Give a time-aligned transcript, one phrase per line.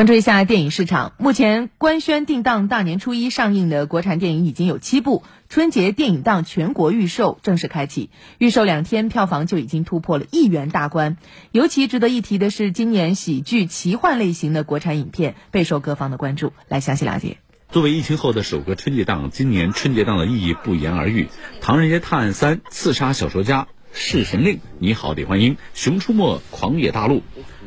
[0.00, 8.08] 关注一下电影市场，目前官宣定档大年初一上映的国产电影已经有七部，春节电影档全国预售正式开启，
[8.38, 11.18] 预售两天票房就已经突破了亿元大关。
[11.52, 16.54] 尤其值得一提的是，今年喜剧奇幻类型的国产影片备受各方的关注。
[16.66, 17.36] 来详细了解。
[17.68, 21.24] 作为疫情后的首个春节档，今年春节档的意义不言而喻，
[21.60, 27.16] 《唐人街探案三》《刺杀小说家》《弑神令》《你好，李焕英》《熊出没》《狂野大陆》《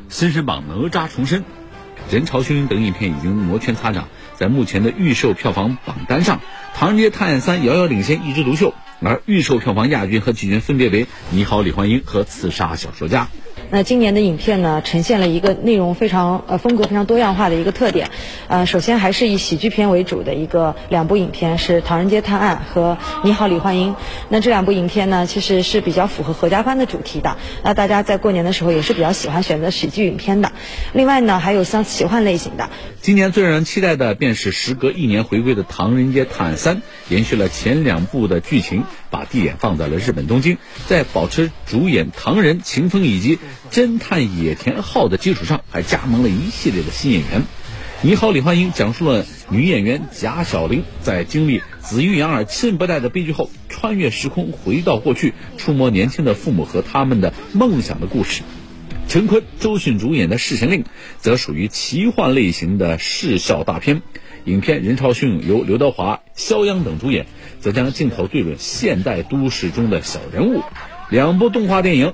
[0.09, 1.41] 新神榜》《哪吒重生》。
[2.11, 6.37] 人潮汹涌等影片已经摩拳擦掌，在目前的预售票房榜单上，
[6.75, 8.73] 《唐人街探案三》遥遥领先，一枝独秀。
[9.01, 13.27] 而预售票房亚军和季军分别为《你好，李焕英》和《刺杀小说家》。
[13.73, 18.11] 那今年的影片呢，呈现了一个内容非常呃风格非常多样化的一个特点，
[18.47, 23.93] 呃，首先还是以喜剧片为主的一个两部影片是《唐人街探案》和《你好，李焕英》。
[24.29, 27.35] 那这两部影片呢，其实是比较符合合家欢的主题的。
[27.63, 30.51] 那大家在过年的时候也是比较喜欢选择喜剧影片的。
[30.93, 32.69] 另外呢，还有像奇幻类型的。
[33.01, 36.77] 今年最让人期待的便是时隔一年回归的《唐人街探案三》，
[37.09, 43.39] 延续了前两部的剧情，把地点放在了日本东京，在保持主演唐人、秦风以及。
[43.73, 47.41] 侦探野田昊的基础上，还加盟了一系列的新演员。
[48.03, 58.43] 你好，李焕英讲述了女演员贾小玲在经历子欲养而亲不待的悲剧后，穿越时空回到过去，触摸年轻的父母和他们的梦想的故事。
[59.07, 60.83] 陈坤、周迅主演的《弑神令》
[61.17, 64.03] 则属于奇幻类型的视效大片。
[64.45, 67.25] 影片人潮汹涌，由刘德华、肖央等主演，
[67.59, 70.61] 则将镜头对准现代都市中的小人物。
[71.09, 72.13] 两部动画电影。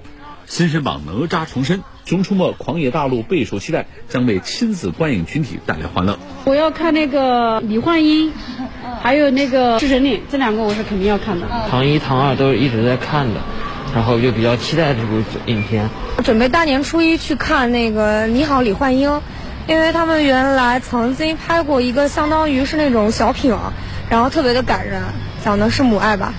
[0.49, 6.17] 新神榜哪吒重生，熊出没狂野大陆备受期待，将为亲子观影群体带来欢乐。
[6.45, 8.33] 我要看那个李焕英，
[8.99, 11.45] 还有那个弑神令，这两个我是肯定要看的。
[11.69, 13.41] 唐一、唐二都是一直在看的，
[13.93, 15.87] 然后就比较期待这部影片。
[16.23, 19.21] 准备大年初一去看那个你好，李焕英，
[19.67, 23.55] 因为他们原来曾经拍过一个相当于是那种小品，
[24.09, 25.03] 然后特别的感人，
[25.45, 26.33] 讲的是母爱吧。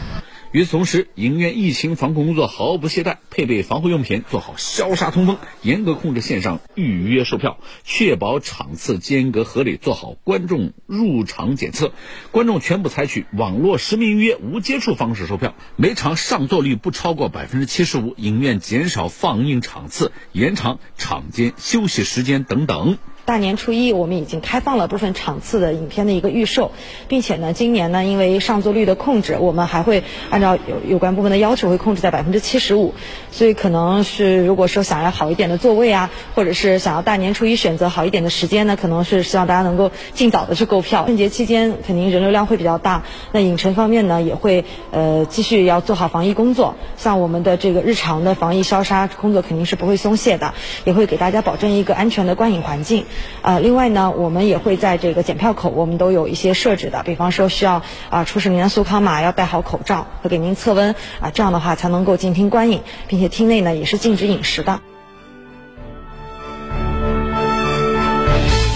[0.52, 11.92] 与此同时，影院疫情防控工作毫不懈怠，配备防护用品，做好消杀通风，严格控制线上预约售票，确保场次间隔合理，做好观众入场检测。
[12.32, 18.16] 观众全部采取网络实名预约、无接触方式售票，每场上座率不超过百分之七十五。
[18.16, 22.98] 影院减少放映场次，延长场间休息时间等等。
[23.30, 26.72] 大年初一，我们已经开放了部分场次的影片的一个预售，
[27.06, 32.92] 并且呢，今年呢，因为上座率的控制，我们还会按照有有关部门的要求，会控制在百分之七十五。
[33.30, 41.04] 所以可能是如果说想要好一点的座位啊，或者是想要大年初一选择好一点的时间呢，可能是希望大家能够尽早的去购票。
[41.04, 50.52] 春节期间肯定人流量会比较大，那影城方面呢，也会呃继续要做好防疫工作，像我们的这个日常的防疫消杀工作肯定是不会松懈的，
[50.84, 53.04] 也会给大家保证一个安全的观影环境。
[53.42, 64.80] 呃，另外呢，我们也会在这个检票口，我们都有一些设置的，比方说需要啊出示您的速康码，要戴好口罩，会给您测温啊，这样的话才能够进厅观影，并且厅内呢也是禁止饮食的。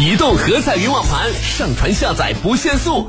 [0.01, 3.09] 移动荷载云网盘上传下载不限速。